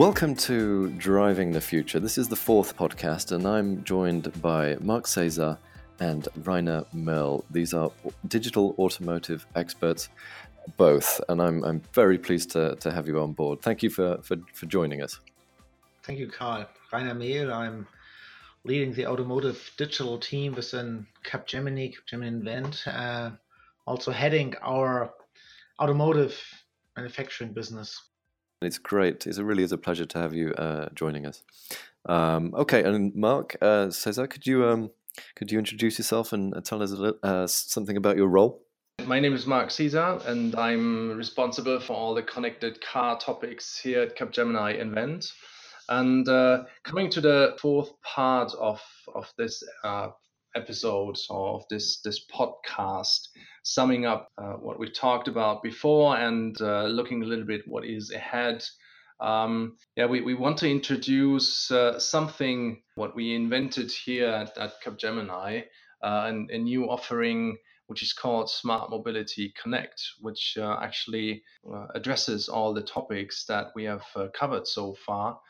Welcome 0.00 0.34
to 0.36 0.88
Driving 0.92 1.52
the 1.52 1.60
Future. 1.60 2.00
This 2.00 2.16
is 2.16 2.26
the 2.26 2.34
fourth 2.34 2.74
podcast, 2.74 3.32
and 3.32 3.46
I'm 3.46 3.84
joined 3.84 4.32
by 4.40 4.76
Mark 4.80 5.06
Cesar 5.06 5.58
and 6.00 6.26
Rainer 6.44 6.86
Mehl. 6.94 7.44
These 7.50 7.74
are 7.74 7.92
digital 8.26 8.74
automotive 8.78 9.46
experts, 9.56 10.08
both, 10.78 11.20
and 11.28 11.42
I'm, 11.42 11.62
I'm 11.64 11.82
very 11.92 12.16
pleased 12.16 12.50
to, 12.52 12.76
to 12.76 12.90
have 12.90 13.08
you 13.08 13.20
on 13.20 13.34
board. 13.34 13.60
Thank 13.60 13.82
you 13.82 13.90
for, 13.90 14.16
for, 14.22 14.38
for 14.54 14.64
joining 14.64 15.02
us. 15.02 15.20
Thank 16.02 16.18
you, 16.18 16.28
Carl. 16.28 16.64
Rainer 16.90 17.14
Mehl. 17.14 17.52
I'm 17.52 17.86
leading 18.64 18.94
the 18.94 19.06
automotive 19.06 19.70
digital 19.76 20.16
team 20.16 20.54
within 20.54 21.06
Capgemini, 21.26 21.92
Capgemini 21.92 22.28
Invent, 22.28 22.84
uh, 22.86 23.32
also 23.86 24.12
heading 24.12 24.54
our 24.62 25.12
automotive 25.78 26.42
manufacturing 26.96 27.52
business. 27.52 28.00
It's 28.62 28.78
great. 28.78 29.26
It 29.26 29.38
really 29.38 29.62
is 29.62 29.72
a 29.72 29.78
pleasure 29.78 30.04
to 30.04 30.18
have 30.18 30.34
you 30.34 30.52
uh, 30.52 30.90
joining 30.94 31.24
us. 31.24 31.42
Um, 32.04 32.54
okay, 32.54 32.82
and 32.82 33.14
Mark 33.14 33.56
uh, 33.62 33.90
Cesar, 33.90 34.26
could 34.26 34.46
you 34.46 34.66
um, 34.66 34.90
could 35.34 35.50
you 35.50 35.58
introduce 35.58 35.98
yourself 35.98 36.34
and 36.34 36.54
tell 36.64 36.82
us 36.82 36.90
little, 36.90 37.18
uh, 37.22 37.46
something 37.46 37.96
about 37.96 38.18
your 38.18 38.28
role? 38.28 38.62
My 39.06 39.18
name 39.18 39.32
is 39.32 39.46
Mark 39.46 39.70
Cesar, 39.70 40.20
and 40.26 40.54
I'm 40.56 41.16
responsible 41.16 41.80
for 41.80 41.94
all 41.94 42.14
the 42.14 42.22
connected 42.22 42.82
car 42.82 43.18
topics 43.18 43.78
here 43.78 44.02
at 44.02 44.16
Capgemini 44.16 44.78
Invent. 44.78 45.32
And 45.88 46.28
uh, 46.28 46.64
coming 46.84 47.10
to 47.10 47.20
the 47.22 47.56
fourth 47.58 47.90
part 48.02 48.52
of 48.60 48.82
of 49.14 49.32
this 49.38 49.62
uh, 49.84 50.08
episode 50.54 51.18
of 51.30 51.64
this 51.70 52.00
this 52.02 52.26
podcast, 52.26 53.28
summing 53.62 54.06
up 54.06 54.28
uh, 54.38 54.54
what 54.54 54.78
we 54.78 54.90
talked 54.90 55.28
about 55.28 55.62
before 55.62 56.16
and 56.16 56.60
uh, 56.60 56.84
looking 56.84 57.22
a 57.22 57.26
little 57.26 57.44
bit 57.46 57.62
what 57.66 57.84
is 57.84 58.10
ahead. 58.10 58.64
Um, 59.20 59.76
yeah, 59.96 60.06
we, 60.06 60.22
we 60.22 60.34
want 60.34 60.58
to 60.58 60.70
introduce 60.70 61.70
uh, 61.70 61.98
something 61.98 62.82
what 62.94 63.14
we 63.14 63.34
invented 63.34 63.92
here 63.92 64.28
at, 64.28 64.56
at 64.56 64.82
Capgemini, 64.82 65.64
uh, 66.02 66.24
and 66.26 66.50
a 66.50 66.58
new 66.58 66.88
offering 66.88 67.58
which 67.86 68.02
is 68.02 68.12
called 68.12 68.48
Smart 68.48 68.88
Mobility 68.88 69.52
Connect, 69.60 70.00
which 70.20 70.56
uh, 70.56 70.78
actually 70.80 71.42
uh, 71.68 71.88
addresses 71.94 72.48
all 72.48 72.72
the 72.72 72.82
topics 72.82 73.44
that 73.46 73.72
we 73.74 73.82
have 73.84 74.04
covered 74.32 74.66
so 74.66 74.94
far. 75.04 75.40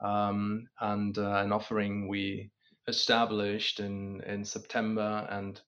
Um, 0.00 0.66
and 0.80 1.16
an 1.18 1.52
offering 1.52 2.08
we 2.08 2.50
established 2.86 3.80
in, 3.80 4.20
in 4.22 4.44
September, 4.44 5.26
and 5.30 5.60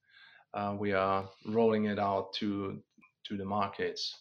uh, 0.55 0.75
we 0.79 0.93
are 0.93 1.29
rolling 1.47 1.87
it 1.87 1.99
out 1.99 2.33
to 2.35 2.83
to 3.25 3.37
the 3.37 3.45
markets. 3.45 4.15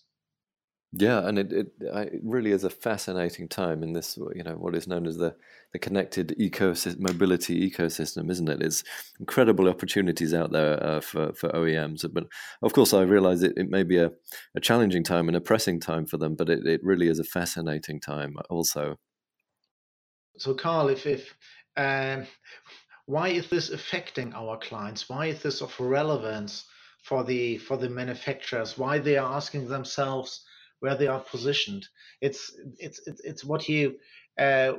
Yeah, 0.97 1.27
and 1.27 1.37
it, 1.37 1.51
it, 1.51 1.67
it 1.81 2.21
really 2.23 2.51
is 2.51 2.63
a 2.63 2.69
fascinating 2.69 3.49
time 3.49 3.83
in 3.83 3.91
this, 3.91 4.17
you 4.33 4.43
know, 4.43 4.53
what 4.53 4.75
is 4.75 4.87
known 4.87 5.05
as 5.05 5.17
the, 5.17 5.35
the 5.73 5.79
connected 5.79 6.33
ecosystem, 6.39 6.99
mobility 6.99 7.69
ecosystem, 7.69 8.31
isn't 8.31 8.47
it? 8.47 8.59
There's 8.59 8.81
incredible 9.19 9.67
opportunities 9.67 10.33
out 10.33 10.53
there 10.53 10.81
uh, 10.81 11.01
for, 11.01 11.33
for 11.33 11.49
OEMs. 11.49 12.05
But 12.13 12.27
of 12.61 12.71
course, 12.71 12.93
I 12.93 13.01
realize 13.01 13.43
it, 13.43 13.53
it 13.57 13.69
may 13.69 13.83
be 13.83 13.97
a, 13.97 14.11
a 14.55 14.61
challenging 14.61 15.03
time 15.03 15.27
and 15.27 15.35
a 15.35 15.41
pressing 15.41 15.81
time 15.81 16.05
for 16.05 16.17
them, 16.17 16.33
but 16.33 16.49
it, 16.49 16.65
it 16.65 16.81
really 16.81 17.09
is 17.09 17.19
a 17.19 17.25
fascinating 17.25 17.99
time 17.99 18.37
also. 18.49 18.95
So, 20.37 20.53
Carl, 20.53 20.87
if, 20.87 21.05
if 21.05 21.35
um, 21.75 22.25
why 23.05 23.29
is 23.29 23.49
this 23.49 23.69
affecting 23.69 24.33
our 24.33 24.57
clients? 24.57 25.07
Why 25.09 25.27
is 25.27 25.41
this 25.41 25.61
of 25.61 25.79
relevance 25.79 26.65
for 27.03 27.23
the 27.23 27.57
for 27.59 27.77
the 27.77 27.89
manufacturers? 27.89 28.77
Why 28.77 28.99
they 28.99 29.17
are 29.17 29.35
asking 29.35 29.67
themselves 29.67 30.43
where 30.79 30.95
they 30.95 31.07
are 31.07 31.19
positioned? 31.19 31.87
It's 32.21 32.51
it's 32.79 33.01
it's, 33.05 33.21
it's 33.21 33.43
what 33.43 33.69
you 33.69 33.97
uh, 34.39 34.73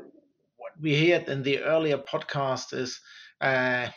what 0.56 0.73
we 0.81 1.11
heard 1.11 1.28
in 1.28 1.43
the 1.43 1.61
earlier 1.61 1.99
podcast 1.99 2.75
is 2.75 3.00
uh, 3.41 3.89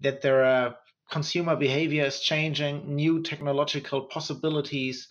that 0.00 0.22
there 0.22 0.44
are 0.44 0.76
consumer 1.10 1.56
behavior 1.56 2.04
is 2.04 2.20
changing, 2.20 2.94
new 2.94 3.22
technological 3.22 4.02
possibilities, 4.02 5.08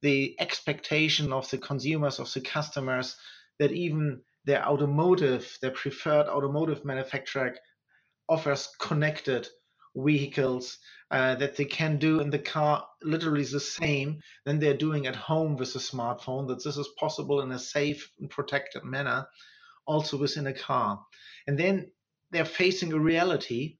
the 0.00 0.34
expectation 0.40 1.32
of 1.32 1.48
the 1.50 1.58
consumers 1.58 2.18
of 2.18 2.32
the 2.32 2.40
customers 2.40 3.16
that 3.58 3.70
even 3.70 4.20
their 4.44 4.66
automotive, 4.66 5.56
their 5.60 5.70
preferred 5.70 6.26
automotive 6.26 6.84
manufacturer 6.84 7.54
offers 8.28 8.68
connected 8.78 9.48
vehicles 9.96 10.78
uh, 11.10 11.34
that 11.36 11.56
they 11.56 11.64
can 11.64 11.98
do 11.98 12.20
in 12.20 12.30
the 12.30 12.38
car 12.38 12.86
literally 13.02 13.44
the 13.44 13.60
same 13.60 14.20
than 14.44 14.58
they're 14.58 14.76
doing 14.76 15.06
at 15.06 15.14
home 15.14 15.56
with 15.56 15.74
a 15.76 15.78
smartphone 15.78 16.48
that 16.48 16.62
this 16.64 16.76
is 16.76 16.88
possible 16.98 17.40
in 17.40 17.52
a 17.52 17.58
safe 17.58 18.10
and 18.18 18.30
protected 18.30 18.82
manner 18.82 19.26
also 19.86 20.16
within 20.16 20.46
a 20.46 20.52
car. 20.52 21.04
And 21.46 21.58
then 21.58 21.90
they're 22.30 22.44
facing 22.44 22.92
a 22.92 22.98
reality 22.98 23.78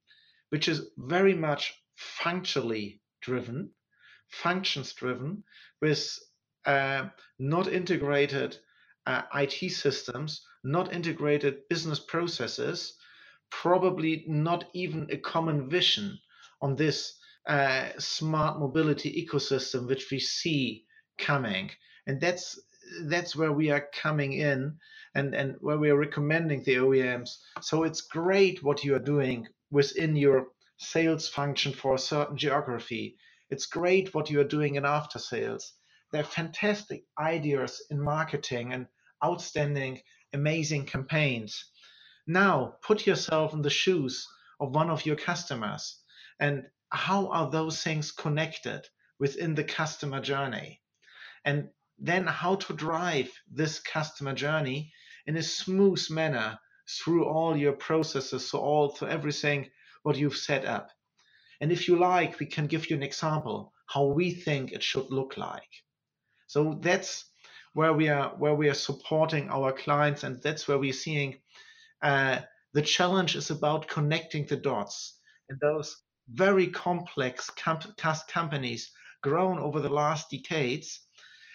which 0.49 0.67
is 0.67 0.89
very 0.97 1.33
much 1.33 1.73
functionally 1.95 3.01
driven 3.21 3.71
functions 4.29 4.93
driven 4.93 5.43
with 5.81 6.19
uh, 6.65 7.07
not 7.39 7.67
integrated 7.67 8.57
uh, 9.05 9.21
IT 9.35 9.71
systems, 9.71 10.41
not 10.63 10.93
integrated 10.93 11.67
business 11.69 11.99
processes, 11.99 12.95
probably 13.49 14.25
not 14.27 14.65
even 14.73 15.07
a 15.11 15.17
common 15.17 15.69
vision 15.69 16.19
on 16.61 16.75
this 16.75 17.17
uh, 17.47 17.89
smart 17.99 18.59
mobility 18.59 19.25
ecosystem 19.25 19.87
which 19.87 20.09
we 20.11 20.19
see 20.19 20.85
coming. 21.17 21.69
And 22.07 22.19
that's 22.19 22.59
that's 23.05 23.35
where 23.35 23.51
we 23.51 23.71
are 23.71 23.87
coming 23.93 24.33
in 24.33 24.77
and 25.15 25.33
and 25.33 25.55
where 25.59 25.77
we 25.77 25.89
are 25.89 25.97
recommending 25.97 26.63
the 26.63 26.75
OEMs 26.75 27.31
so 27.59 27.83
it's 27.83 28.01
great 28.01 28.61
what 28.61 28.83
you 28.83 28.93
are 28.93 28.99
doing 28.99 29.47
within 29.71 30.15
your 30.15 30.47
sales 30.77 31.27
function 31.29 31.73
for 31.73 31.95
a 31.95 31.99
certain 31.99 32.37
geography. 32.37 33.17
It's 33.49 33.65
great 33.65 34.13
what 34.13 34.29
you 34.29 34.39
are 34.41 34.55
doing 34.57 34.75
in 34.75 34.85
after 34.85 35.19
sales. 35.19 35.73
There 36.11 36.21
are 36.21 36.25
fantastic 36.41 37.05
ideas 37.19 37.81
in 37.89 38.01
marketing 38.01 38.73
and 38.73 38.87
outstanding 39.23 40.01
amazing 40.33 40.85
campaigns 40.85 41.71
now 42.27 42.75
put 42.81 43.05
yourself 43.05 43.53
in 43.53 43.61
the 43.61 43.69
shoes 43.69 44.27
of 44.59 44.73
one 44.73 44.89
of 44.89 45.05
your 45.05 45.15
customers 45.15 45.99
and 46.39 46.63
how 46.89 47.27
are 47.27 47.49
those 47.49 47.81
things 47.81 48.11
connected 48.11 48.81
within 49.19 49.55
the 49.55 49.63
customer 49.63 50.21
journey? 50.21 50.81
And 51.43 51.69
then 51.99 52.27
how 52.27 52.55
to 52.55 52.73
drive 52.73 53.31
this 53.51 53.79
customer 53.79 54.33
journey 54.33 54.91
in 55.25 55.37
a 55.37 55.43
smooth 55.43 56.03
manner 56.09 56.59
through 56.87 57.25
all 57.25 57.55
your 57.55 57.73
processes, 57.73 58.49
so 58.49 58.59
all 58.59 58.89
through 58.89 59.09
everything 59.09 59.69
what 60.03 60.17
you've 60.17 60.37
set 60.37 60.65
up. 60.65 60.89
And 61.61 61.71
if 61.71 61.87
you 61.87 61.97
like, 61.97 62.39
we 62.39 62.45
can 62.45 62.67
give 62.67 62.89
you 62.89 62.95
an 62.95 63.03
example 63.03 63.73
how 63.87 64.05
we 64.05 64.31
think 64.31 64.71
it 64.71 64.83
should 64.83 65.09
look 65.09 65.37
like. 65.37 65.69
So 66.47 66.77
that's 66.81 67.25
where 67.73 67.93
we 67.93 68.09
are 68.09 68.29
where 68.37 68.55
we 68.55 68.69
are 68.69 68.75
supporting 68.75 69.49
our 69.49 69.71
clients, 69.71 70.23
and 70.23 70.41
that's 70.41 70.67
where 70.67 70.77
we're 70.77 70.93
seeing 70.93 71.35
uh, 72.01 72.39
the 72.73 72.81
challenge 72.81 73.35
is 73.35 73.51
about 73.51 73.87
connecting 73.87 74.45
the 74.45 74.57
dots 74.57 75.19
and 75.49 75.59
those 75.59 75.95
very 76.29 76.67
complex 76.67 77.49
comp- 77.51 77.97
companies 78.27 78.91
grown 79.21 79.59
over 79.59 79.79
the 79.79 79.89
last 79.89 80.29
decades. 80.29 81.01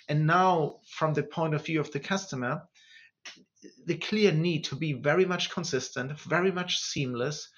And 0.08 0.26
now, 0.26 0.80
from 0.96 1.14
the 1.14 1.22
point 1.22 1.54
of 1.54 1.64
view 1.64 1.80
of 1.80 1.92
the 1.92 2.00
customer, 2.00 2.62
the 3.86 3.98
clear 3.98 4.32
need 4.32 4.64
to 4.64 4.76
be 4.76 4.94
very 4.94 5.24
much 5.24 5.50
consistent, 5.50 6.18
very 6.20 6.50
much 6.50 6.78
seamless, 6.78 7.48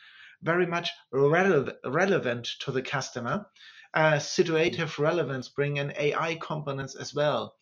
very 0.43 0.66
much 0.66 0.91
rele- 1.14 1.75
relevant 1.84 2.49
to 2.61 2.73
the 2.73 2.82
customer. 2.82 3.46
Uh, 3.94 4.19
situative 4.19 4.99
relevance 4.99 5.49
bring 5.49 5.76
in 5.76 5.93
AI 5.96 6.37
components 6.40 6.94
as 6.96 7.14
well. 7.14 7.55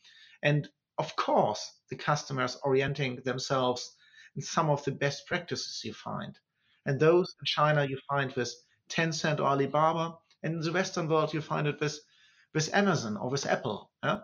And 0.43 0.69
of 0.96 1.14
course, 1.16 1.70
the 1.90 1.96
customers 1.96 2.56
orienting 2.62 3.16
themselves 3.25 3.96
and 4.35 4.44
some 4.44 4.71
of 4.71 4.85
the 4.85 4.93
best 4.93 5.27
practices 5.27 5.82
you 5.85 5.93
find. 5.93 6.38
And 6.87 6.99
those 6.99 7.35
in 7.41 7.44
China 7.44 7.85
you 7.85 7.99
find 8.09 8.32
with 8.32 8.53
Tencent 8.88 9.38
or 9.38 9.44
Alibaba, 9.44 10.17
and 10.43 10.55
in 10.55 10.61
the 10.61 10.73
Western 10.73 11.09
world 11.09 11.35
you 11.35 11.41
find 11.41 11.67
it 11.67 11.81
with 11.81 11.99
with 12.55 12.75
Amazon 12.75 13.17
or 13.17 13.31
with 13.31 13.47
Apple. 13.47 13.91
Yeah? 14.03 14.21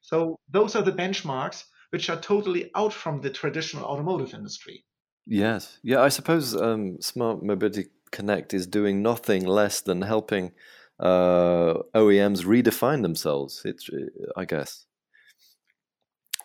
So 0.00 0.38
those 0.50 0.74
are 0.74 0.82
the 0.82 0.92
benchmarks 0.92 1.64
which 1.90 2.10
are 2.10 2.20
totally 2.20 2.70
out 2.74 2.92
from 2.92 3.20
the 3.20 3.30
traditional 3.30 3.84
automotive 3.84 4.34
industry. 4.34 4.84
Yes, 5.26 5.78
yeah. 5.82 6.00
I 6.00 6.08
suppose 6.08 6.56
um, 6.56 7.00
Smart 7.00 7.42
Mobility 7.42 7.86
Connect 8.10 8.54
is 8.54 8.66
doing 8.66 9.02
nothing 9.02 9.46
less 9.46 9.80
than 9.80 10.02
helping 10.02 10.52
uh, 10.98 11.74
OEMs 11.94 12.44
redefine 12.44 13.02
themselves. 13.02 13.62
It's, 13.64 13.88
I 14.36 14.44
guess, 14.44 14.86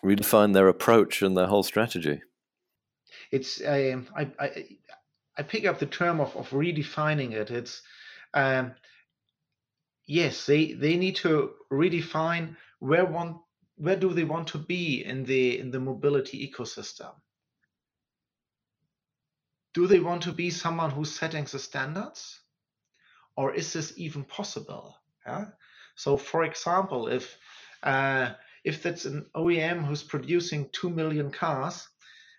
redefine 0.04 0.52
their 0.52 0.68
approach 0.68 1.22
and 1.22 1.36
their 1.36 1.46
whole 1.46 1.62
strategy 1.62 2.20
it's 3.34 3.60
um, 3.66 4.08
I, 4.16 4.30
I 4.40 4.66
I 5.38 5.42
pick 5.42 5.66
up 5.66 5.78
the 5.78 5.86
term 5.86 6.20
of, 6.20 6.36
of 6.36 6.50
redefining 6.50 7.32
it. 7.32 7.50
It's 7.50 7.82
um, 8.34 8.74
yes, 10.06 10.46
they 10.46 10.74
they 10.74 10.96
need 10.96 11.16
to 11.16 11.52
redefine 11.72 12.56
where 12.80 13.06
one 13.06 13.40
where 13.76 13.96
do 13.96 14.12
they 14.14 14.24
want 14.24 14.48
to 14.48 14.58
be 14.58 15.04
in 15.04 15.24
the 15.24 15.58
in 15.58 15.70
the 15.72 15.80
mobility 15.80 16.38
ecosystem. 16.50 17.12
do 19.74 19.86
they 19.86 20.00
want 20.00 20.22
to 20.22 20.32
be 20.32 20.50
someone 20.50 20.90
who's 20.90 21.12
setting 21.12 21.44
the 21.44 21.58
standards? 21.58 22.40
Or 23.36 23.54
is 23.54 23.72
this 23.72 23.92
even 23.96 24.24
possible? 24.24 24.96
Yeah? 25.26 25.46
So, 25.96 26.16
for 26.16 26.44
example, 26.44 27.08
if 27.08 27.36
uh, 27.82 28.32
if 28.64 28.82
that's 28.82 29.04
an 29.04 29.26
OEM 29.36 29.84
who's 29.84 30.02
producing 30.02 30.70
two 30.72 30.90
million 30.90 31.30
cars 31.30 31.88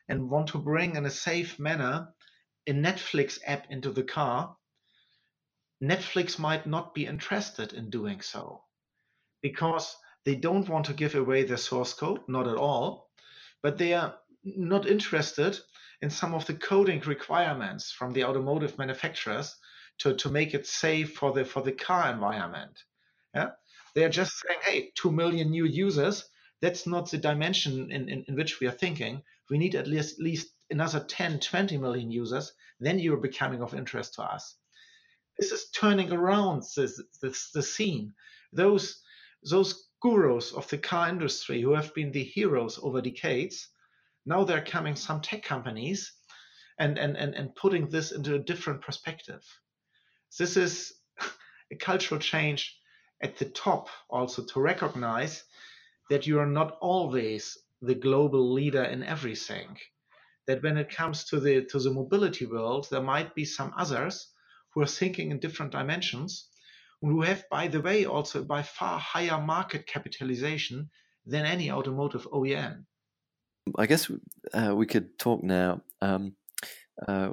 and 0.07 0.29
want 0.29 0.47
to 0.49 0.57
bring 0.57 0.95
in 0.95 1.05
a 1.05 1.11
safe 1.11 1.59
manner 1.59 2.09
a 2.67 2.71
Netflix 2.71 3.39
app 3.45 3.67
into 3.69 3.91
the 3.91 4.03
car, 4.03 4.55
Netflix 5.83 6.39
might 6.39 6.65
not 6.65 6.93
be 6.93 7.05
interested 7.05 7.73
in 7.73 7.89
doing 7.89 8.21
so 8.21 8.63
because 9.41 9.95
they 10.25 10.35
don't 10.35 10.67
want 10.69 10.85
to 10.87 10.93
give 10.93 11.15
away 11.15 11.43
their 11.43 11.57
source 11.57 11.93
code, 11.93 12.21
not 12.27 12.47
at 12.47 12.57
all, 12.57 13.09
but 13.61 13.77
they 13.77 13.93
are 13.93 14.15
not 14.43 14.87
interested 14.87 15.59
in 16.01 16.09
some 16.09 16.33
of 16.33 16.45
the 16.45 16.53
coding 16.53 16.99
requirements 17.01 17.91
from 17.91 18.13
the 18.13 18.23
automotive 18.23 18.77
manufacturers 18.77 19.55
to, 19.99 20.15
to 20.15 20.29
make 20.29 20.53
it 20.53 20.67
safe 20.67 21.13
for 21.13 21.31
the 21.31 21.45
for 21.45 21.61
the 21.61 21.71
car 21.71 22.11
environment. 22.11 22.83
Yeah, 23.33 23.51
they 23.93 24.03
are 24.03 24.09
just 24.09 24.33
saying, 24.39 24.59
hey, 24.63 24.91
two 24.95 25.11
million 25.11 25.51
new 25.51 25.65
users. 25.65 26.25
That's 26.61 26.87
not 26.87 27.11
the 27.11 27.17
dimension 27.17 27.91
in, 27.91 28.09
in, 28.09 28.25
in 28.27 28.35
which 28.35 28.59
we 28.59 28.67
are 28.67 28.71
thinking. 28.71 29.21
We 29.49 29.57
need 29.57 29.75
at 29.75 29.87
least, 29.87 30.19
least 30.19 30.47
another 30.69 30.99
10, 30.99 31.39
20 31.39 31.77
million 31.77 32.11
users. 32.11 32.51
Then 32.79 32.99
you're 32.99 33.17
becoming 33.17 33.61
of 33.61 33.73
interest 33.73 34.15
to 34.15 34.23
us. 34.23 34.55
This 35.37 35.51
is 35.51 35.69
turning 35.71 36.11
around 36.11 36.63
this, 36.75 37.51
the 37.53 37.63
scene. 37.63 38.13
Those 38.53 39.01
those 39.47 39.89
gurus 40.01 40.53
of 40.53 40.67
the 40.69 40.77
car 40.77 41.07
industry 41.07 41.61
who 41.61 41.73
have 41.73 41.93
been 41.93 42.11
the 42.11 42.23
heroes 42.23 42.79
over 42.81 42.99
decades 42.99 43.69
now 44.25 44.43
they're 44.43 44.65
coming 44.65 44.95
some 44.95 45.21
tech 45.21 45.43
companies 45.43 46.11
and, 46.79 46.97
and, 46.97 47.15
and, 47.15 47.35
and 47.35 47.55
putting 47.55 47.89
this 47.89 48.11
into 48.11 48.35
a 48.35 48.39
different 48.39 48.81
perspective. 48.81 49.41
This 50.37 50.57
is 50.57 50.93
a 51.71 51.75
cultural 51.75 52.19
change 52.19 52.77
at 53.21 53.37
the 53.37 53.45
top 53.45 53.87
also 54.09 54.43
to 54.43 54.59
recognize 54.59 55.43
that 56.09 56.27
you 56.27 56.39
are 56.39 56.47
not 56.47 56.77
always 56.81 57.57
the 57.85 57.95
global 57.95 58.53
leader 58.53 58.83
in 58.83 59.03
everything. 59.03 59.77
That 60.47 60.61
when 60.61 60.77
it 60.77 60.95
comes 60.95 61.25
to 61.25 61.39
the 61.39 61.65
to 61.65 61.79
the 61.79 61.91
mobility 61.91 62.45
world, 62.45 62.87
there 62.91 63.01
might 63.01 63.33
be 63.33 63.45
some 63.45 63.73
others 63.77 64.27
who 64.73 64.81
are 64.81 64.97
thinking 64.99 65.31
in 65.31 65.39
different 65.39 65.71
dimensions, 65.71 66.49
who 67.01 67.21
have, 67.21 67.43
by 67.49 67.67
the 67.67 67.81
way, 67.81 68.05
also 68.05 68.43
by 68.43 68.61
far 68.61 68.99
higher 68.99 69.41
market 69.41 69.87
capitalization 69.87 70.89
than 71.25 71.45
any 71.45 71.71
automotive 71.71 72.27
OEM. 72.31 72.85
I 73.77 73.85
guess 73.87 74.11
uh, 74.53 74.73
we 74.75 74.85
could 74.85 75.17
talk 75.17 75.43
now. 75.43 75.81
Um, 76.01 76.35
uh, 77.07 77.29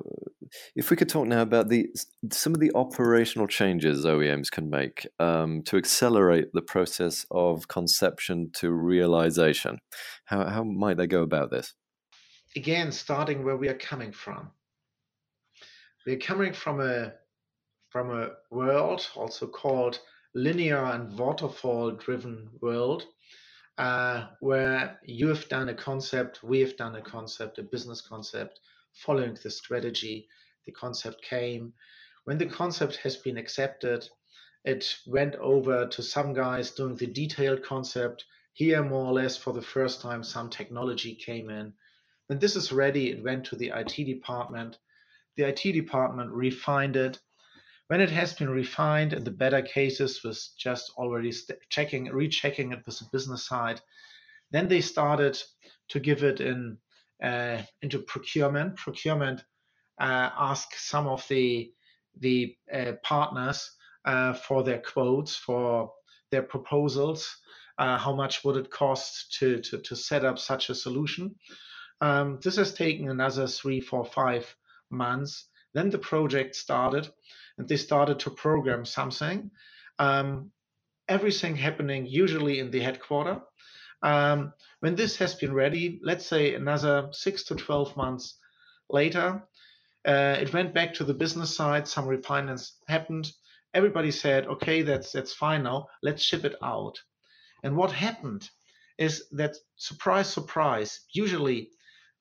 if 0.75 0.91
we 0.91 0.97
could 0.97 1.09
talk 1.09 1.26
now 1.26 1.43
about 1.43 1.69
the 1.69 1.88
some 2.31 2.55
of 2.55 2.61
the 2.61 2.73
operational 2.75 3.47
changes 3.47 4.05
OEMs 4.05 4.50
can 4.50 4.69
make 4.69 5.06
um, 5.19 5.62
to 5.62 5.76
accelerate 5.76 6.53
the 6.53 6.62
process 6.62 7.25
of 7.31 7.69
conception 7.69 8.50
to 8.55 8.73
realization, 8.73 9.79
how 10.25 10.44
how 10.47 10.64
might 10.64 10.97
they 10.97 11.06
go 11.06 11.23
about 11.23 11.50
this? 11.50 11.75
Again, 12.56 12.93
starting 12.93 13.44
where 13.44 13.56
we 13.56 13.69
are 13.69 13.75
coming 13.75 14.12
from. 14.12 14.50
We 16.06 16.14
are 16.14 16.19
coming 16.19 16.53
from 16.53 16.81
a 16.81 17.14
from 17.91 18.11
a 18.11 18.31
world 18.50 19.09
also 19.14 19.47
called 19.47 20.00
linear 20.35 20.85
and 20.85 21.17
waterfall 21.19 21.93
driven 21.93 22.49
world 22.61 23.05
uh, 23.79 24.26
where 24.41 24.99
you 25.05 25.29
have 25.29 25.49
done 25.49 25.69
a 25.69 25.75
concept, 25.75 26.43
we 26.43 26.61
have 26.61 26.76
done 26.76 26.97
a 26.97 27.03
concept, 27.03 27.59
a 27.59 27.62
business 27.62 28.00
concept, 28.00 28.61
following 28.93 29.39
the 29.43 29.50
strategy. 29.50 30.29
The 30.67 30.73
concept 30.73 31.23
came. 31.23 31.75
When 32.25 32.39
the 32.39 32.47
concept 32.47 32.97
has 32.97 33.17
been 33.17 33.37
accepted, 33.37 34.09
it 34.65 34.97
went 35.06 35.35
over 35.37 35.87
to 35.89 36.03
some 36.03 36.33
guys 36.33 36.71
doing 36.71 36.97
the 36.97 37.06
detailed 37.06 37.62
concept. 37.62 38.25
Here, 38.53 38.83
more 38.83 39.06
or 39.06 39.12
less, 39.12 39.37
for 39.37 39.53
the 39.53 39.62
first 39.62 40.00
time, 40.00 40.23
some 40.23 40.50
technology 40.50 41.15
came 41.15 41.50
in. 41.50 41.73
When 42.27 42.39
this 42.39 42.55
is 42.55 42.73
ready, 42.73 43.11
it 43.11 43.23
went 43.23 43.47
to 43.47 43.56
the 43.56 43.73
IT 43.75 44.05
department. 44.05 44.79
The 45.37 45.45
IT 45.45 45.73
department 45.73 46.31
refined 46.31 46.97
it 46.97 47.19
when 47.93 48.00
it 48.00 48.11
has 48.11 48.33
been 48.33 48.49
refined 48.49 49.12
in 49.12 49.23
the 49.23 49.31
better 49.31 49.61
cases 49.61 50.23
was 50.25 50.55
just 50.56 50.91
already 50.97 51.31
checking, 51.69 52.06
rechecking 52.06 52.73
it 52.73 52.87
with 52.87 52.99
the 52.99 53.05
business 53.12 53.45
side, 53.45 53.83
then 54.50 54.67
they 54.69 54.81
started 54.81 55.38
to 55.88 56.00
give 56.00 56.25
it 56.25 56.41
in 56.41 56.79
into 57.23 57.99
procurement. 58.01 58.77
Procurement 58.77 59.45
uh, 60.01 60.31
asked 60.37 60.75
some 60.79 61.07
of 61.07 61.27
the 61.29 61.73
the 62.19 62.57
uh, 62.73 62.93
partners 63.03 63.71
uh, 64.05 64.35
for 64.35 64.63
their 64.63 64.81
quotes, 64.81 65.37
for 65.37 65.93
their 66.31 66.43
proposals. 66.43 67.37
Uh, 67.79 67.97
how 67.97 68.15
much 68.15 68.45
would 68.45 68.57
it 68.57 68.71
cost 68.71 69.33
to, 69.39 69.59
to, 69.61 69.79
to 69.79 69.97
set 69.97 70.25
up 70.25 70.39
such 70.39 70.69
a 70.69 70.75
solution? 70.75 71.35
Um, 72.01 72.39
this 72.43 72.57
has 72.57 72.75
taken 72.75 73.09
another 73.09 73.47
three, 73.47 73.81
four, 73.81 74.05
five 74.05 74.55
months. 74.91 75.49
Then 75.73 75.89
the 75.89 75.99
project 75.99 76.55
started, 76.55 77.09
and 77.57 77.67
they 77.67 77.77
started 77.77 78.19
to 78.21 78.31
program 78.31 78.85
something. 78.85 79.51
Um, 79.99 80.51
everything 81.09 81.57
happening 81.57 82.07
usually 82.07 82.59
in 82.59 82.71
the 82.71 82.81
headquarter. 82.81 83.41
Um, 84.02 84.52
when 84.81 84.96
this 84.96 85.16
has 85.16 85.34
been 85.34 85.54
ready, 85.54 86.00
let's 86.02 86.26
say 86.26 86.54
another 86.54 87.08
six 87.12 87.44
to 87.44 87.54
12 87.54 87.96
months 87.96 88.38
later, 88.90 89.43
uh, 90.06 90.37
it 90.40 90.52
went 90.52 90.75
back 90.75 90.94
to 90.94 91.04
the 91.04 91.14
business 91.14 91.54
side. 91.54 91.87
Some 91.87 92.06
refinements 92.06 92.78
happened. 92.88 93.31
Everybody 93.75 94.10
said, 94.10 94.46
okay, 94.46 94.82
that's, 94.82 95.12
that's 95.12 95.32
fine 95.32 95.62
now. 95.62 95.87
Let's 96.02 96.22
ship 96.22 96.44
it 96.44 96.56
out. 96.62 97.00
And 97.62 97.76
what 97.76 97.93
happened 97.93 98.49
is 98.99 99.28
that, 99.32 99.56
surprise, 99.76 100.28
surprise, 100.28 101.00
usually 101.12 101.70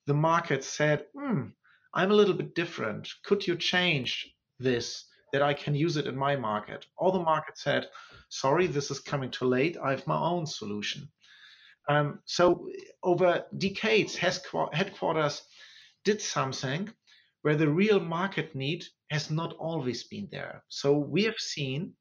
the 0.06 0.14
market 0.14 0.64
said, 0.64 1.06
hmm, 1.18 1.48
I'm 1.94 2.12
a 2.12 2.16
little 2.16 2.36
bit 2.36 2.56
different. 2.56 3.10
Could 3.26 3.46
you 3.48 3.56
change 3.56 4.32
this? 4.60 5.06
that 5.32 5.42
I 5.42 5.54
can 5.54 5.76
use 5.76 5.98
it 5.98 6.08
in 6.08 6.16
my 6.16 6.36
market. 6.36 6.86
All 6.98 7.12
the 7.12 7.20
market 7.20 7.58
said, 7.58 7.88
sorry, 8.30 8.68
this 8.68 8.92
is 8.92 9.00
coming 9.00 9.32
too 9.32 9.46
late. 9.46 9.78
I 9.82 9.92
have 9.92 10.08
my 10.08 10.20
own 10.20 10.46
solution. 10.46 11.10
Um, 11.92 12.20
so 12.24 12.70
over 13.04 13.44
decades, 13.58 14.16
headquarters 14.16 15.42
did 16.06 16.22
something 16.22 16.90
where 17.42 17.58
the 17.58 17.68
real 17.68 18.00
market 18.00 18.56
need 18.56 18.86
has 19.10 19.30
not 19.30 19.54
always 19.54 20.06
been 20.06 20.30
there. 20.32 20.64
So 20.70 20.98
we 20.98 21.24
have 21.26 21.38
seen, 21.38 21.94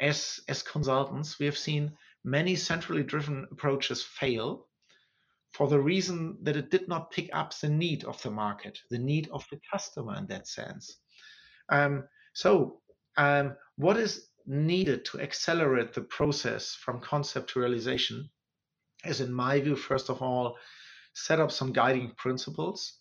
as 0.00 0.40
as 0.48 0.62
consultants, 0.62 1.38
we 1.38 1.44
have 1.44 1.58
seen 1.58 1.92
many 2.24 2.56
centrally 2.56 3.02
driven 3.02 3.46
approaches 3.52 4.02
fail 4.02 4.66
for 5.52 5.68
the 5.68 5.80
reason 5.92 6.38
that 6.42 6.56
it 6.56 6.70
did 6.70 6.88
not 6.88 7.10
pick 7.10 7.28
up 7.34 7.52
the 7.60 7.68
need 7.68 8.04
of 8.04 8.22
the 8.22 8.30
market, 8.30 8.78
the 8.90 8.98
need 8.98 9.28
of 9.30 9.44
the 9.50 9.60
customer 9.70 10.16
in 10.16 10.26
that 10.28 10.48
sense. 10.48 11.00
Um, 11.68 12.04
so, 12.32 12.80
um, 13.18 13.56
what 13.76 13.98
is 13.98 14.30
needed 14.46 15.04
to 15.06 15.20
accelerate 15.20 15.92
the 15.92 16.06
process 16.18 16.74
from 16.74 17.00
concept 17.00 17.50
to 17.50 17.60
realization 17.60 18.30
is, 19.08 19.20
in 19.20 19.32
my 19.32 19.60
view, 19.60 19.76
first 19.76 20.10
of 20.10 20.22
all, 20.22 20.56
set 21.14 21.40
up 21.40 21.50
some 21.50 21.72
guiding 21.72 22.12
principles. 22.16 22.94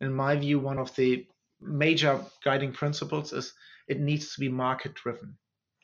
In 0.00 0.12
my 0.12 0.36
view, 0.36 0.58
one 0.58 0.78
of 0.78 0.94
the 0.96 1.26
major 1.60 2.20
guiding 2.44 2.72
principles 2.72 3.32
is 3.32 3.52
it 3.88 4.00
needs 4.00 4.34
to 4.34 4.40
be 4.40 4.48
market 4.48 4.94
driven. 4.94 5.36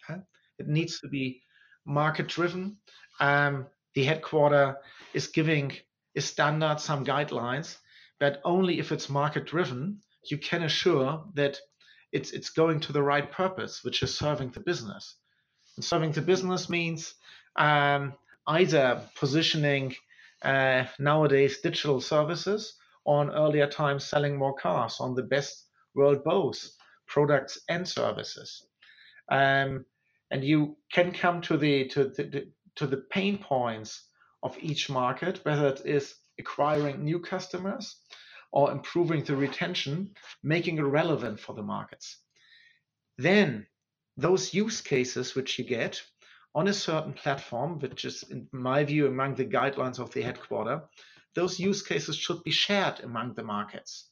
Okay? 0.09 0.21
It 0.59 0.69
needs 0.69 1.01
to 1.01 1.09
be 1.09 1.43
market 1.87 2.29
driven. 2.29 2.77
Um, 3.21 3.67
the 3.95 4.05
headquarter 4.05 4.77
is 5.15 5.29
giving 5.29 5.73
a 6.17 6.21
standard, 6.21 6.81
some 6.81 7.05
guidelines, 7.05 7.77
but 8.21 8.41
only 8.45 8.79
if 8.79 8.93
it's 8.93 9.09
market 9.09 9.47
driven, 9.47 10.01
you 10.31 10.39
can 10.39 10.63
assure 10.65 11.25
that 11.35 11.59
it's 12.13 12.33
it's 12.33 12.51
going 12.51 12.81
to 12.81 12.93
the 12.93 13.03
right 13.03 13.31
purpose, 13.31 13.85
which 13.85 14.03
is 14.03 14.17
serving 14.17 14.51
the 14.51 14.61
business. 14.61 15.17
And 15.77 15.85
serving 15.85 16.13
the 16.13 16.23
business 16.23 16.69
means 16.69 17.15
um, 17.57 18.15
either 18.49 19.03
positioning 19.15 19.95
uh, 20.43 20.85
nowadays 20.99 21.61
digital 21.61 22.01
services 22.01 22.75
on 23.05 23.31
earlier 23.31 23.67
times 23.67 24.05
selling 24.05 24.37
more 24.37 24.55
cars 24.55 24.97
on 25.01 25.15
the 25.15 25.23
best 25.23 25.67
world 25.95 26.25
both 26.25 26.59
products 27.07 27.61
and 27.69 27.89
services. 27.89 28.67
Um, 29.31 29.85
and 30.31 30.45
you 30.45 30.77
can 30.93 31.13
come 31.13 31.41
to 31.43 31.57
the 31.57 31.89
to 31.89 32.05
the 32.05 32.49
to 32.77 32.87
the 32.87 32.99
pain 33.11 33.39
points 33.39 34.05
of 34.43 34.57
each 34.61 34.89
market, 34.89 35.41
whether 35.45 35.69
it 35.69 35.83
is 35.85 36.15
acquiring 36.39 37.05
new 37.05 37.19
customers 37.19 37.97
or 38.53 38.71
improving 38.71 39.25
the 39.25 39.37
retention, 39.37 40.15
making 40.43 40.79
it 40.79 40.83
relevant 40.83 41.41
for 41.41 41.55
the 41.55 41.63
markets. 41.63 42.19
Then 43.17 43.67
those 44.17 44.55
use 44.55 44.81
cases 44.81 45.35
which 45.35 45.59
you 45.59 45.65
get 45.65 46.03
on 46.59 46.67
a 46.67 46.73
certain 46.73 47.13
platform, 47.13 47.79
which 47.79 48.05
is 48.05 48.25
in 48.31 48.49
my 48.51 48.83
view 48.83 49.07
among 49.07 49.37
the 49.37 49.45
guidelines 49.45 50.01
of 50.01 50.13
the 50.13 50.23
headquarter, 50.23 50.83
those 51.37 51.61
use 51.61 51.83
cases 51.83 52.17
should 52.17 52.43
be 52.43 52.51
shared 52.51 52.99
among 53.05 53.33
the 53.35 53.45
markets. 53.45 54.11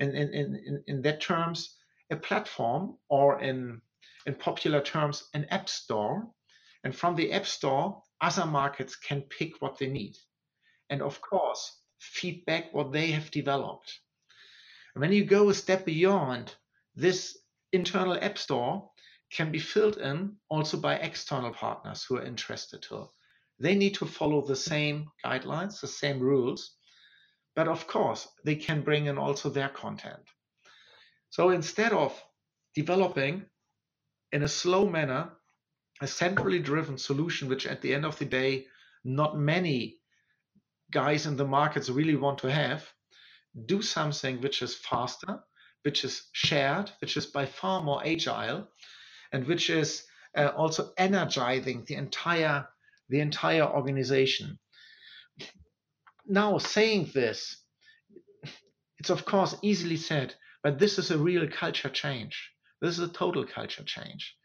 in, 0.00 0.14
in, 0.14 0.32
in, 0.32 0.82
in 0.86 1.02
that 1.02 1.20
terms, 1.20 1.76
a 2.10 2.16
platform 2.16 2.96
or 3.10 3.42
in, 3.42 3.82
in 4.24 4.34
popular 4.34 4.80
terms, 4.80 5.28
an 5.34 5.44
app 5.50 5.68
store. 5.68 6.26
And 6.82 6.96
from 6.96 7.14
the 7.14 7.32
app 7.32 7.46
store, 7.46 8.02
other 8.22 8.46
markets 8.46 8.96
can 8.96 9.20
pick 9.20 9.60
what 9.60 9.76
they 9.78 9.88
need. 9.88 10.16
And 10.88 11.02
of 11.02 11.20
course, 11.20 11.78
feedback 11.98 12.72
what 12.72 12.90
they 12.90 13.08
have 13.10 13.30
developed. 13.30 14.00
And 14.94 15.02
when 15.02 15.12
you 15.12 15.26
go 15.26 15.50
a 15.50 15.54
step 15.54 15.84
beyond, 15.84 16.54
this 16.94 17.36
internal 17.70 18.16
app 18.18 18.38
store 18.38 18.90
can 19.30 19.50
be 19.50 19.58
filled 19.58 19.98
in 19.98 20.36
also 20.48 20.76
by 20.76 20.96
external 20.96 21.52
partners 21.52 22.04
who 22.04 22.16
are 22.16 22.24
interested 22.24 22.82
to. 22.82 23.08
They 23.58 23.74
need 23.74 23.94
to 23.94 24.06
follow 24.06 24.46
the 24.46 24.56
same 24.56 25.08
guidelines, 25.24 25.80
the 25.80 25.88
same 25.88 26.20
rules, 26.20 26.76
but 27.54 27.68
of 27.68 27.86
course, 27.86 28.28
they 28.44 28.56
can 28.56 28.82
bring 28.82 29.06
in 29.06 29.18
also 29.18 29.48
their 29.48 29.70
content. 29.70 30.22
So 31.30 31.50
instead 31.50 31.92
of 31.92 32.22
developing 32.74 33.46
in 34.32 34.42
a 34.42 34.48
slow 34.48 34.88
manner 34.88 35.32
a 36.00 36.06
centrally 36.06 36.58
driven 36.58 36.98
solution, 36.98 37.48
which 37.48 37.66
at 37.66 37.80
the 37.80 37.94
end 37.94 38.04
of 38.04 38.18
the 38.18 38.24
day, 38.24 38.66
not 39.04 39.38
many 39.38 39.98
guys 40.90 41.26
in 41.26 41.36
the 41.36 41.46
markets 41.46 41.88
really 41.88 42.16
want 42.16 42.38
to 42.38 42.50
have, 42.50 42.86
do 43.66 43.80
something 43.80 44.40
which 44.40 44.60
is 44.60 44.74
faster, 44.74 45.40
which 45.82 46.04
is 46.04 46.28
shared, 46.32 46.90
which 47.00 47.16
is 47.16 47.26
by 47.26 47.46
far 47.46 47.82
more 47.82 48.02
agile, 48.06 48.68
and 49.32 49.46
which 49.46 49.70
is 49.70 50.04
uh, 50.36 50.52
also 50.56 50.92
energizing 50.96 51.84
the 51.86 51.94
entire 51.94 52.68
the 53.08 53.20
entire 53.20 53.64
organization. 53.64 54.58
Now, 56.26 56.58
saying 56.58 57.10
this, 57.14 57.56
it's 58.98 59.10
of 59.10 59.24
course 59.24 59.54
easily 59.62 59.96
said, 59.96 60.34
but 60.62 60.78
this 60.78 60.98
is 60.98 61.10
a 61.10 61.18
real 61.18 61.48
culture 61.48 61.88
change. 61.88 62.50
This 62.80 62.98
is 62.98 63.08
a 63.08 63.12
total 63.12 63.46
culture 63.46 63.84
change. 63.84 64.36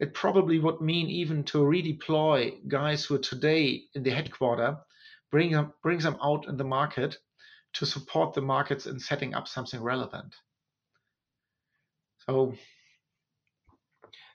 It 0.00 0.14
probably 0.14 0.58
would 0.58 0.80
mean 0.80 1.08
even 1.08 1.44
to 1.44 1.58
redeploy 1.58 2.68
guys 2.68 3.04
who 3.04 3.14
are 3.14 3.18
today 3.18 3.84
in 3.94 4.02
the 4.02 4.10
headquarter, 4.10 4.78
bring 5.30 5.52
them, 5.52 5.72
brings 5.82 6.02
them 6.02 6.18
out 6.22 6.48
in 6.48 6.56
the 6.56 6.64
market 6.64 7.16
to 7.74 7.86
support 7.86 8.34
the 8.34 8.42
markets 8.42 8.86
in 8.86 8.98
setting 8.98 9.34
up 9.34 9.48
something 9.48 9.80
relevant. 9.80 10.34
So, 12.26 12.54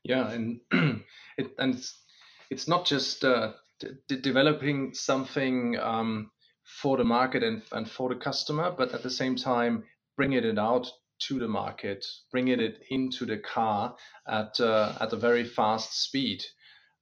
yeah, 0.04 0.30
and 0.32 0.60
it, 1.38 1.52
and 1.58 1.76
it's, 1.76 2.00
it's 2.50 2.68
not 2.68 2.86
just 2.86 3.24
uh, 3.24 3.54
developing 4.08 4.94
something 4.94 5.78
um, 5.80 6.32
for 6.64 6.98
the 6.98 7.04
market 7.04 7.44
and, 7.44 7.62
and 7.72 7.90
for 7.90 8.10
the 8.10 8.16
customer, 8.16 8.74
but 8.76 8.94
at 8.94 9.04
the 9.04 9.10
same 9.10 9.36
time 9.36 9.84
bringing 10.18 10.44
it 10.44 10.58
out 10.60 10.92
to 11.20 11.40
the 11.40 11.48
market, 11.48 12.06
bringing 12.32 12.60
it 12.60 12.82
into 12.90 13.26
the 13.26 13.38
car 13.38 13.96
at 14.28 14.60
uh, 14.60 14.94
at 15.00 15.14
a 15.14 15.18
very 15.18 15.44
fast 15.44 16.04
speed. 16.04 16.44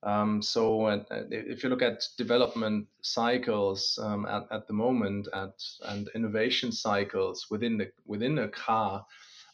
Um, 0.04 0.42
so 0.42 0.86
uh, 0.86 1.04
if 1.30 1.64
you 1.64 1.70
look 1.70 1.82
at 1.82 2.04
development 2.18 2.88
cycles 3.02 4.00
um, 4.02 4.26
at, 4.26 4.48
at 4.50 4.68
the 4.68 4.74
moment 4.74 5.28
at, 5.34 5.62
and 5.86 6.10
innovation 6.16 6.72
cycles 6.72 7.48
within 7.50 7.78
the 7.78 7.92
within 8.06 8.40
a 8.40 8.48
car, 8.48 9.06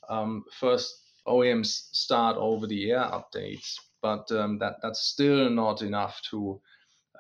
um, 0.10 0.44
first 0.60 1.05
OEMs 1.28 1.90
start 1.92 2.38
over 2.38 2.68
the 2.68 2.92
air 2.92 3.10
updates, 3.12 3.76
but 4.02 4.32
um, 4.32 4.60
that 4.60 4.76
that's 4.82 5.02
still 5.02 5.50
not 5.50 5.82
enough 5.82 6.22
to 6.30 6.62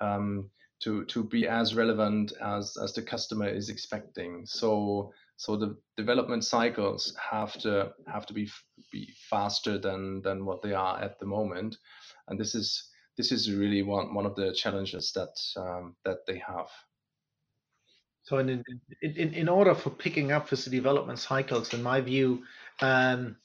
um, 0.02 0.50
to 0.82 1.06
to 1.06 1.24
be 1.24 1.48
as 1.48 1.76
relevant 1.76 2.34
as 2.42 2.78
as 2.82 2.94
the 2.94 3.02
customer 3.02 3.48
is 3.48 3.70
expecting. 3.70 4.46
So 4.46 5.12
so 5.38 5.58
the 5.58 5.78
development 5.98 6.46
cycles 6.46 7.16
have 7.18 7.54
to 7.60 7.94
have 8.08 8.26
to 8.28 8.34
be 8.34 8.50
be 8.92 9.14
faster 9.30 9.78
than 9.78 10.22
than 10.22 10.46
what 10.46 10.62
they 10.62 10.74
are 10.74 11.02
at 11.02 11.20
the 11.20 11.26
moment, 11.26 11.78
and 12.28 12.40
this 12.40 12.56
is 12.56 12.90
this 13.18 13.32
is 13.32 13.52
really 13.52 13.82
one 13.82 14.14
one 14.14 14.26
of 14.26 14.36
the 14.36 14.54
challenges 14.54 15.12
that 15.14 15.62
um, 15.62 15.96
that 16.06 16.26
they 16.28 16.38
have. 16.38 16.70
So 18.24 18.40
in, 18.40 18.64
in 19.02 19.34
in 19.34 19.50
order 19.50 19.76
for 19.76 19.92
picking 19.92 20.32
up 20.32 20.50
with 20.50 20.66
the 20.66 20.72
development 20.72 21.20
cycles, 21.20 21.74
in 21.74 21.84
my 21.84 22.02
view, 22.02 22.44
um, 22.82 23.38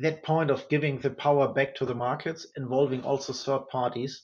that 0.00 0.22
point 0.22 0.50
of 0.50 0.68
giving 0.68 0.98
the 0.98 1.10
power 1.10 1.52
back 1.52 1.74
to 1.76 1.86
the 1.86 1.94
markets, 1.94 2.46
involving 2.56 3.02
also 3.02 3.32
third 3.32 3.68
parties, 3.68 4.22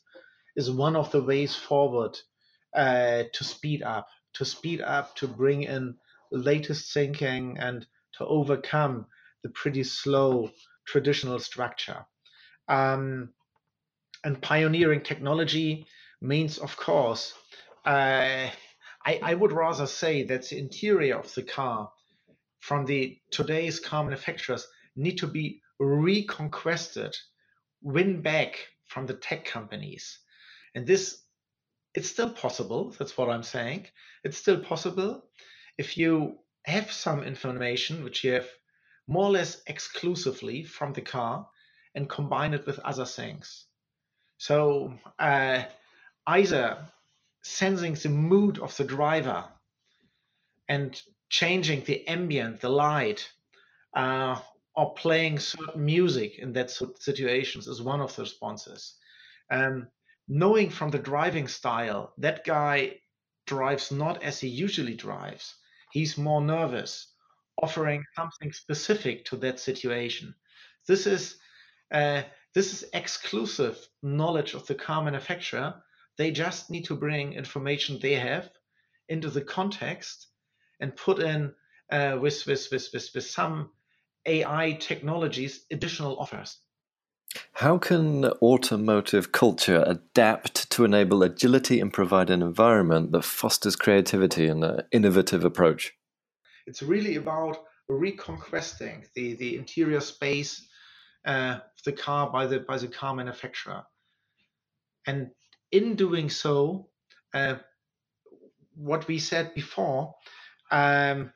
is 0.57 0.71
one 0.71 0.97
of 0.97 1.11
the 1.13 1.23
ways 1.23 1.55
forward 1.55 2.19
uh, 2.75 3.25
to 3.33 3.45
speed 3.45 3.83
up, 3.83 4.09
to 4.35 4.45
speed 4.45 4.81
up, 4.81 5.15
to 5.17 5.29
bring 5.29 5.63
in 5.63 5.97
latest 6.33 6.93
thinking 6.93 7.59
and 7.59 7.87
to 8.13 8.27
overcome 8.27 9.07
the 9.43 9.49
pretty 9.51 9.85
slow 9.85 10.51
traditional 10.87 11.39
structure. 11.39 12.05
Um, 12.69 13.31
and 14.25 14.41
pioneering 14.43 15.03
technology 15.03 15.87
means, 16.21 16.59
of 16.59 16.77
course, 16.77 17.33
uh, 17.87 18.51
I, 19.07 19.21
I, 19.23 19.35
would 19.35 19.53
rather 19.53 19.87
say 19.87 20.25
that 20.25 20.49
the 20.49 20.59
interior 20.59 21.19
of 21.19 21.35
the 21.35 21.43
car 21.43 21.91
from 22.61 22.85
the 22.85 23.19
today's 23.31 23.81
car 23.81 24.05
manufacturers 24.05 24.67
need 24.97 25.19
to 25.19 25.27
be 25.27 25.63
reconquested, 25.79 27.17
win 27.83 28.23
back 28.23 28.59
from 28.87 29.07
the 29.07 29.15
tech 29.15 29.45
companies. 29.45 30.19
And 30.75 30.87
this, 30.87 31.23
it's 31.95 32.11
still 32.11 32.31
possible. 32.31 32.95
That's 32.99 33.17
what 33.17 33.31
I'm 33.31 33.43
saying. 33.43 33.87
It's 34.25 34.39
still 34.39 34.61
possible 34.61 35.25
if 35.79 35.97
you 35.97 36.39
have 36.65 36.93
some 36.93 37.23
information 37.23 38.05
which 38.05 38.23
you 38.23 38.33
have 38.33 38.49
more 39.09 39.25
or 39.25 39.31
less 39.31 39.63
exclusively 39.67 40.63
from 40.65 40.93
the 40.93 41.01
car 41.01 41.49
and 41.95 42.09
combine 42.09 42.55
it 42.55 42.67
with 42.67 42.79
other 42.81 43.05
things. 43.05 43.67
So 44.39 44.95
uh, 45.19 45.65
either 46.27 46.79
sensing 47.43 47.95
the 47.95 48.09
mood 48.09 48.59
of 48.59 48.77
the 48.77 48.85
driver 48.85 49.45
and 50.69 51.01
changing 51.29 51.85
the 51.85 52.07
ambient, 52.07 52.61
the 52.61 52.69
light, 52.69 53.29
uh, 53.95 54.39
or 54.81 54.95
playing 54.95 55.39
certain 55.39 55.85
music 55.85 56.39
in 56.39 56.55
that 56.55 56.71
situations 56.99 57.69
is 57.69 57.83
one 57.83 58.01
of 58.01 58.17
the 58.17 58.23
responses. 58.23 58.95
Um, 59.51 59.89
knowing 60.27 60.71
from 60.71 60.89
the 60.91 60.99
driving 60.99 61.49
style 61.49 62.15
that 62.17 62.47
guy 62.47 63.01
drives 63.47 63.93
not 63.93 64.23
as 64.23 64.41
he 64.41 64.49
usually 64.49 64.95
drives. 64.95 65.55
He's 65.93 66.17
more 66.17 66.41
nervous 66.41 67.13
offering 67.63 68.03
something 68.17 68.55
specific 68.55 69.27
to 69.27 69.37
that 69.37 69.61
situation. 69.61 70.35
This 70.89 71.07
is 71.07 71.37
uh, 71.93 72.23
this 72.55 72.73
is 72.73 72.89
exclusive 72.95 73.77
knowledge 74.03 74.55
of 74.55 74.67
the 74.67 74.75
car 74.75 75.05
manufacturer. 75.05 75.75
They 76.17 76.31
just 76.31 76.71
need 76.71 76.87
to 76.87 76.97
bring 76.97 77.35
information 77.35 77.99
they 77.99 78.15
have 78.15 78.49
into 79.11 79.29
the 79.29 79.43
context 79.43 80.29
and 80.81 80.97
put 80.97 81.19
in 81.19 81.53
uh, 81.93 82.17
with, 82.19 82.47
with, 82.47 82.67
with, 82.73 82.89
with, 82.95 83.11
with 83.15 83.25
some 83.27 83.71
ai 84.27 84.73
technologies 84.81 85.65
additional 85.71 86.19
offers 86.19 86.59
how 87.55 87.79
can 87.79 88.25
automotive 88.25 89.31
culture 89.33 89.85
adapt 89.87 90.69
to 90.71 90.85
enable 90.85 91.23
agility 91.23 91.81
and 91.81 91.93
provide 91.93 92.31
an 92.31 92.43
environment 92.43 93.13
that 93.13 93.23
fosters 93.23 93.77
creativity 93.77 94.49
and 94.49 94.65
an 94.65 94.83
innovative 94.91 95.45
approach? 95.45 95.93
It's 96.67 96.83
really 96.83 97.17
about 97.17 97.59
reconquesting 97.89 99.07
the, 99.15 99.35
the 99.35 99.57
interior 99.57 100.01
space 100.01 100.67
uh, 101.25 101.59
of 101.61 101.85
the 101.85 101.93
car 101.93 102.31
by 102.31 102.47
the 102.47 102.61
by 102.61 102.79
the 102.79 102.89
car 102.89 103.15
manufacturer, 103.15 103.85
and 105.07 105.31
in 105.71 105.97
doing 105.97 106.31
so, 106.31 106.89
uh, 107.35 107.57
what 108.75 109.07
we 109.07 109.19
said 109.19 109.53
before, 109.55 110.15
um, 110.71 111.31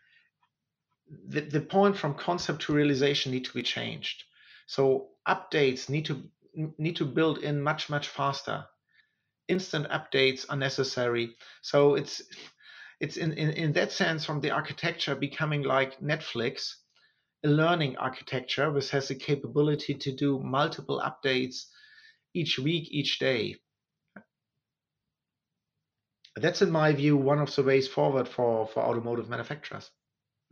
the, 1.29 1.41
the 1.41 1.61
point 1.61 1.97
from 1.97 2.15
concept 2.15 2.63
to 2.63 2.75
realization 2.75 3.33
need 3.33 3.45
to 3.45 3.55
be 3.55 3.63
changed. 3.63 4.25
So 4.67 5.09
updates 5.29 5.89
need 5.89 6.07
to 6.07 6.23
need 6.79 6.97
to 6.97 7.05
build 7.05 7.39
in 7.39 7.61
much 7.61 7.91
much 7.91 8.09
faster. 8.09 8.65
Instant 9.49 9.89
updates 9.89 10.47
are 10.49 10.57
necessary. 10.57 11.37
So 11.63 11.95
it's 11.95 12.23
it's 13.01 13.17
in, 13.17 13.33
in, 13.33 13.51
in 13.51 13.73
that 13.73 13.93
sense 13.93 14.25
from 14.25 14.41
the 14.41 14.51
architecture 14.51 15.15
becoming 15.15 15.63
like 15.63 16.01
Netflix, 16.01 16.75
a 17.45 17.49
learning 17.49 17.97
architecture 17.97 18.71
which 18.71 18.91
has 18.91 19.09
the 19.09 19.15
capability 19.15 19.95
to 19.95 20.13
do 20.13 20.41
multiple 20.41 21.03
updates 21.05 21.65
each 22.35 22.59
week, 22.59 22.89
each 22.91 23.19
day. 23.19 23.57
That's 26.37 26.63
in 26.63 26.71
my 26.71 26.93
view 26.93 27.17
one 27.17 27.39
of 27.41 27.55
the 27.55 27.63
ways 27.63 27.87
forward 27.87 28.29
for, 28.29 28.67
for 28.67 28.83
automotive 28.83 29.29
manufacturers. 29.29 29.91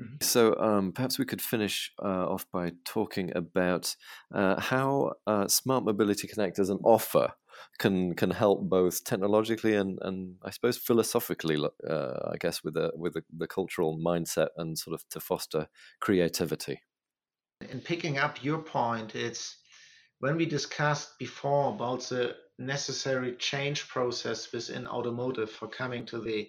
Mm-hmm. 0.02 0.16
So 0.21 0.56
um, 0.56 0.92
perhaps 0.92 1.18
we 1.18 1.25
could 1.25 1.40
finish 1.42 1.92
uh, 2.02 2.26
off 2.28 2.47
by 2.50 2.73
talking 2.85 3.30
about 3.37 3.94
uh, 4.35 4.61
how 4.61 5.12
uh, 5.26 5.47
Smart 5.49 5.85
Mobility 5.85 6.26
Connect 6.26 6.59
as 6.59 6.71
an 6.71 6.78
offer 6.85 7.32
can 7.78 8.14
can 8.14 8.30
help 8.30 8.68
both 8.68 9.04
technologically 9.04 9.75
and, 9.75 9.99
and 10.02 10.37
I 10.42 10.50
suppose 10.50 10.78
philosophically, 10.78 11.56
uh, 11.88 12.30
I 12.30 12.37
guess, 12.40 12.64
with 12.64 12.75
the 12.75 12.90
with 12.97 13.14
the, 13.14 13.25
the 13.37 13.47
cultural 13.47 13.99
mindset 13.99 14.49
and 14.56 14.78
sort 14.78 14.94
of 14.94 15.09
to 15.11 15.21
foster 15.21 15.68
creativity. 16.00 16.82
In 17.71 17.80
picking 17.80 18.18
up 18.18 18.42
your 18.42 18.59
point, 18.59 19.14
it's 19.14 19.59
when 20.18 20.37
we 20.37 20.47
discussed 20.47 21.18
before 21.18 21.75
about 21.75 22.02
the 22.02 22.35
necessary 22.59 23.37
change 23.37 23.88
process 23.88 24.52
within 24.52 24.87
automotive 24.87 25.50
for 25.50 25.68
coming 25.68 26.04
to 26.06 26.21
the 26.21 26.49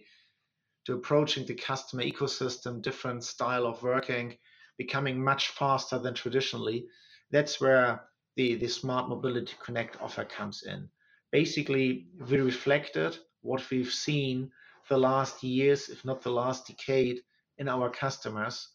to 0.85 0.93
approaching 0.93 1.45
the 1.45 1.53
customer 1.53 2.03
ecosystem, 2.03 2.81
different 2.81 3.23
style 3.23 3.65
of 3.65 3.83
working, 3.83 4.37
becoming 4.77 5.23
much 5.23 5.49
faster 5.49 5.99
than 5.99 6.13
traditionally. 6.13 6.85
That's 7.31 7.61
where 7.61 8.01
the, 8.35 8.55
the 8.55 8.67
Smart 8.67 9.09
Mobility 9.09 9.53
Connect 9.63 10.01
offer 10.01 10.25
comes 10.25 10.63
in. 10.63 10.89
Basically, 11.31 12.07
we 12.29 12.39
reflected 12.39 13.17
what 13.41 13.69
we've 13.69 13.91
seen 13.91 14.51
the 14.89 14.97
last 14.97 15.43
years, 15.43 15.89
if 15.89 16.03
not 16.03 16.21
the 16.21 16.31
last 16.31 16.67
decade, 16.67 17.21
in 17.57 17.69
our 17.69 17.89
customers. 17.89 18.69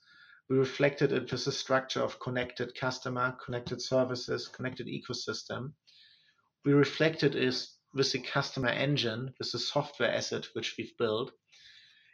We 0.49 0.57
reflected 0.57 1.13
it 1.13 1.31
with 1.31 1.47
a 1.47 1.53
structure 1.53 2.03
of 2.03 2.21
connected 2.21 2.75
customer, 2.75 3.37
connected 3.45 3.83
services, 3.83 4.49
connected 4.49 4.87
ecosystem. 4.87 5.73
We 6.65 6.73
reflected 6.73 7.35
it 7.35 7.67
with 7.95 8.13
the 8.13 8.21
customer 8.21 8.69
engine, 8.69 9.35
with 9.39 9.53
the 9.53 9.59
software 9.59 10.11
asset 10.11 10.47
which 10.55 10.77
we've 10.79 10.97
built. 10.99 11.33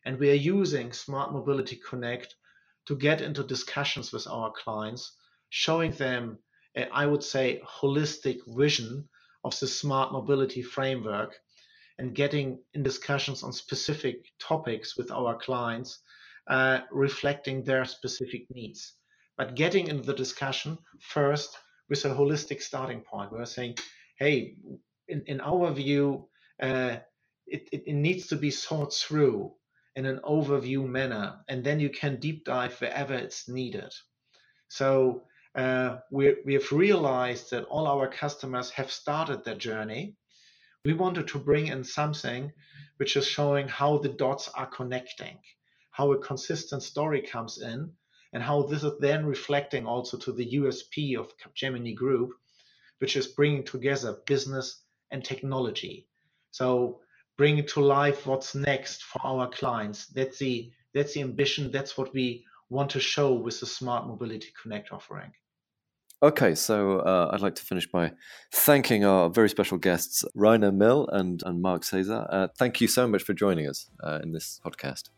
And 0.04 0.18
we 0.18 0.30
are 0.30 0.34
using 0.34 0.92
Smart 0.92 1.32
Mobility 1.32 1.76
Connect 1.88 2.34
to 2.86 2.96
get 2.96 3.20
into 3.20 3.42
discussions 3.42 4.12
with 4.12 4.26
our 4.26 4.52
clients, 4.52 5.16
showing 5.48 5.92
them, 5.92 6.38
I 6.92 7.06
would 7.06 7.22
say, 7.22 7.62
holistic 7.66 8.40
vision 8.46 9.08
of 9.44 9.58
the 9.60 9.66
smart 9.66 10.12
mobility 10.12 10.62
framework 10.62 11.34
and 11.98 12.14
getting 12.14 12.58
in 12.74 12.82
discussions 12.82 13.42
on 13.42 13.52
specific 13.52 14.26
topics 14.38 14.96
with 14.96 15.10
our 15.10 15.36
clients, 15.36 16.00
uh, 16.48 16.80
reflecting 16.90 17.62
their 17.62 17.84
specific 17.84 18.46
needs. 18.50 18.94
But 19.36 19.54
getting 19.54 19.88
into 19.88 20.02
the 20.02 20.14
discussion 20.14 20.78
first 21.00 21.56
with 21.88 22.04
a 22.04 22.08
holistic 22.08 22.62
starting 22.62 23.00
point. 23.00 23.32
We're 23.32 23.44
saying, 23.44 23.76
hey, 24.18 24.56
in, 25.08 25.22
in 25.26 25.40
our 25.40 25.72
view, 25.72 26.28
uh, 26.62 26.96
it, 27.46 27.68
it, 27.72 27.84
it 27.86 27.94
needs 27.94 28.28
to 28.28 28.36
be 28.36 28.50
thought 28.50 28.94
through 28.94 29.52
in 29.96 30.06
an 30.06 30.20
overview 30.24 30.86
manner, 30.86 31.40
and 31.48 31.62
then 31.64 31.80
you 31.80 31.90
can 31.90 32.16
deep 32.16 32.44
dive 32.44 32.80
wherever 32.80 33.14
it's 33.14 33.48
needed. 33.48 33.92
So 34.68 35.22
uh, 35.54 35.98
we, 36.10 36.36
we 36.44 36.54
have 36.54 36.72
realized 36.72 37.50
that 37.50 37.64
all 37.64 37.86
our 37.86 38.08
customers 38.08 38.70
have 38.70 38.90
started 38.90 39.44
their 39.44 39.54
journey. 39.54 40.16
We 40.84 40.94
wanted 40.94 41.28
to 41.28 41.38
bring 41.38 41.68
in 41.68 41.84
something 41.84 42.52
which 42.96 43.16
is 43.16 43.26
showing 43.26 43.68
how 43.68 43.98
the 43.98 44.08
dots 44.08 44.48
are 44.48 44.66
connecting, 44.66 45.38
how 45.90 46.12
a 46.12 46.18
consistent 46.18 46.82
story 46.82 47.22
comes 47.22 47.60
in, 47.60 47.92
and 48.32 48.42
how 48.42 48.62
this 48.62 48.82
is 48.82 48.98
then 48.98 49.24
reflecting 49.24 49.86
also 49.86 50.18
to 50.18 50.32
the 50.32 50.54
USP 50.54 51.16
of 51.16 51.32
Capgemini 51.38 51.94
Group, 51.94 52.30
which 52.98 53.16
is 53.16 53.28
bringing 53.28 53.64
together 53.64 54.18
business 54.26 54.82
and 55.12 55.24
technology. 55.24 56.08
So 56.50 57.00
bring 57.36 57.64
to 57.64 57.80
life 57.80 58.26
what's 58.26 58.54
next 58.54 59.04
for 59.04 59.20
our 59.24 59.48
clients. 59.48 60.06
That's 60.06 60.38
the 60.38 60.70
that's 60.92 61.14
the 61.14 61.22
ambition. 61.22 61.70
That's 61.70 61.98
what 61.98 62.12
we 62.14 62.44
want 62.70 62.90
to 62.90 63.00
show 63.00 63.32
with 63.32 63.60
the 63.60 63.66
Smart 63.66 64.06
Mobility 64.06 64.48
Connect 64.60 64.92
offering. 64.92 65.32
Okay, 66.22 66.54
so 66.54 67.00
uh, 67.00 67.30
I'd 67.32 67.40
like 67.40 67.56
to 67.56 67.62
finish 67.62 67.86
by 67.86 68.12
thanking 68.52 69.04
our 69.04 69.28
very 69.28 69.50
special 69.50 69.76
guests, 69.76 70.24
Rainer 70.34 70.72
Mill 70.72 71.06
and, 71.12 71.42
and 71.44 71.60
Mark 71.60 71.84
Cesar. 71.84 72.26
Uh, 72.30 72.48
thank 72.56 72.80
you 72.80 72.88
so 72.88 73.06
much 73.06 73.22
for 73.22 73.34
joining 73.34 73.68
us 73.68 73.90
uh, 74.02 74.20
in 74.22 74.32
this 74.32 74.60
podcast. 74.64 75.10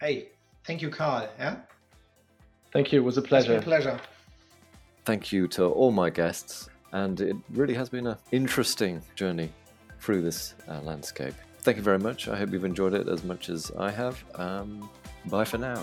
Hey, 0.00 0.28
thank 0.64 0.80
you, 0.80 0.90
Carl. 0.90 1.28
Yeah. 1.38 1.56
Thank 2.72 2.92
you. 2.92 3.00
It 3.00 3.04
was 3.04 3.18
a 3.18 3.22
pleasure. 3.22 3.56
a 3.56 3.62
pleasure. 3.62 3.98
Thank 5.04 5.32
you 5.32 5.48
to 5.48 5.64
all 5.64 5.90
my 5.90 6.08
guests, 6.08 6.68
and 6.92 7.20
it 7.20 7.36
really 7.50 7.74
has 7.74 7.88
been 7.88 8.06
an 8.06 8.16
interesting 8.30 9.02
journey 9.16 9.50
through 9.98 10.22
this 10.22 10.54
uh, 10.68 10.80
landscape 10.82 11.34
thank 11.64 11.78
you 11.78 11.82
very 11.82 11.98
much. 11.98 12.28
I 12.28 12.36
hope 12.36 12.52
you've 12.52 12.64
enjoyed 12.64 12.94
it 12.94 13.08
as 13.08 13.24
much 13.24 13.48
as 13.48 13.72
I 13.78 13.90
have. 13.90 14.22
Um, 14.34 14.88
bye 15.26 15.44
for 15.44 15.58
now. 15.58 15.82